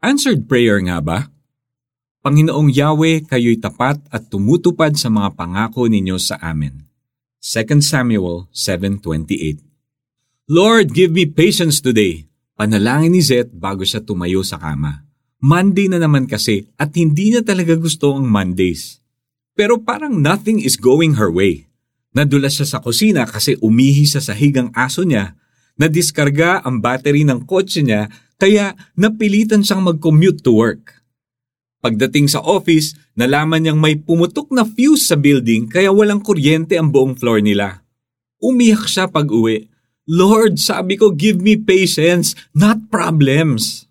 [0.00, 1.28] Answered prayer nga ba?
[2.24, 6.88] Panginoong Yahweh, kayo'y tapat at tumutupad sa mga pangako ninyo sa amin.
[7.44, 9.60] 2 Samuel 7.28
[10.48, 12.24] Lord, give me patience today.
[12.56, 15.04] Panalangin ni Zet bago siya tumayo sa kama.
[15.36, 19.04] Monday na naman kasi at hindi niya talaga gusto ang Mondays.
[19.52, 21.68] Pero parang nothing is going her way.
[22.16, 25.36] Nadulas siya sa kusina kasi umihi sa sahig ang aso niya,
[25.80, 31.00] nadiskarga ang battery ng kotse niya kaya napilitan siyang mag-commute to work.
[31.80, 36.92] Pagdating sa office, nalaman niyang may pumutok na fuse sa building kaya walang kuryente ang
[36.92, 37.80] buong floor nila.
[38.44, 39.72] Umiyak siya pag uwi.
[40.04, 43.88] Lord, sabi ko give me patience, not problems.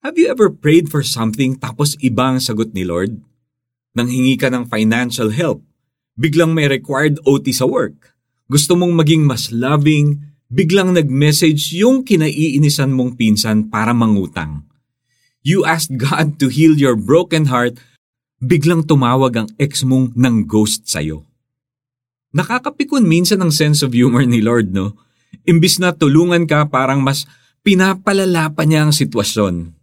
[0.00, 3.20] Have you ever prayed for something tapos iba ang sagot ni Lord?
[3.92, 5.60] Nang hingi ka ng financial help,
[6.16, 8.16] biglang may required OT sa work.
[8.48, 14.66] Gusto mong maging mas loving, biglang nag-message yung kinaiinisan mong pinsan para mangutang.
[15.44, 17.76] You asked God to heal your broken heart,
[18.40, 21.24] biglang tumawag ang ex mong ng ghost sa'yo.
[22.34, 24.98] Nakakapikon minsan ang sense of humor ni Lord, no?
[25.44, 27.28] Imbis na tulungan ka, parang mas
[27.62, 29.76] pinapalala pa niya ang sitwasyon.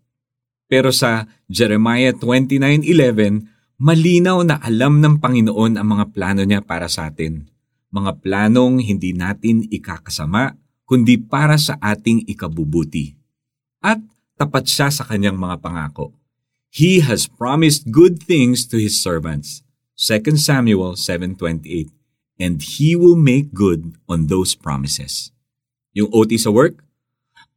[0.72, 7.10] Pero sa Jeremiah 29.11, malinaw na alam ng Panginoon ang mga plano niya para sa
[7.10, 7.50] atin.
[7.92, 10.56] Mga planong hindi natin ikakasama,
[10.88, 13.20] kundi para sa ating ikabubuti.
[13.84, 14.00] At
[14.40, 16.16] tapat siya sa kanyang mga pangako.
[16.72, 19.60] He has promised good things to His servants.
[20.00, 21.92] 2 Samuel 7.28
[22.40, 25.36] And He will make good on those promises.
[25.92, 26.80] Yung OT sa work,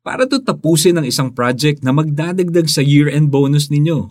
[0.05, 4.11] para to tapusin ang isang project na magdadagdag sa year-end bonus ninyo.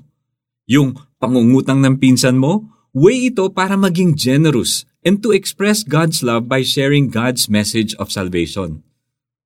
[0.72, 6.48] Yung pangungutang ng pinsan mo, way ito para maging generous and to express God's love
[6.48, 8.84] by sharing God's message of salvation.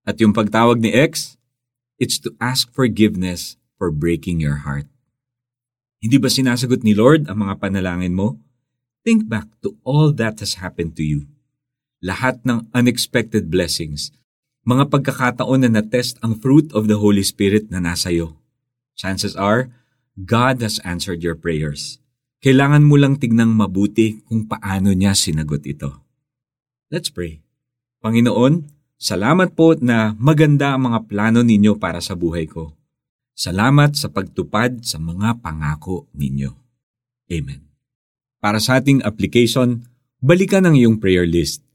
[0.07, 1.35] At yung pagtawag ni X,
[1.97, 4.87] it's to ask forgiveness for breaking your heart.
[5.99, 8.37] Hindi ba sinasagot ni Lord ang mga panalangin mo?
[9.01, 11.25] Think back to all that has happened to you.
[12.05, 14.13] Lahat ng unexpected blessings
[14.67, 18.35] mga pagkakataon na natest ang fruit of the Holy Spirit na nasa iyo.
[18.99, 19.71] Chances are,
[20.19, 22.03] God has answered your prayers.
[22.43, 26.05] Kailangan mo lang tignang mabuti kung paano niya sinagot ito.
[26.93, 27.41] Let's pray.
[27.99, 28.69] Panginoon,
[29.01, 32.77] salamat po na maganda ang mga plano ninyo para sa buhay ko.
[33.37, 36.53] Salamat sa pagtupad sa mga pangako ninyo.
[37.33, 37.61] Amen.
[38.37, 39.85] Para sa ating application,
[40.21, 41.65] balikan ang iyong prayer list.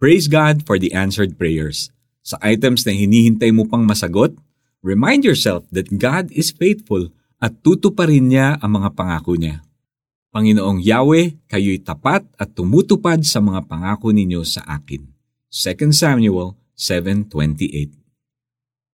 [0.00, 4.36] Praise God for the answered prayers sa items na hinihintay mo pang masagot,
[4.84, 7.08] remind yourself that God is faithful
[7.40, 9.64] at tutuparin niya ang mga pangako niya.
[10.30, 15.10] Panginoong Yahweh, kayo'y tapat at tumutupad sa mga pangako ninyo sa akin.
[15.50, 17.98] 2 Samuel 7.28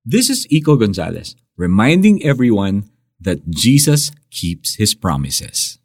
[0.00, 2.88] This is Iko Gonzalez, reminding everyone
[3.20, 5.75] that Jesus keeps His promises.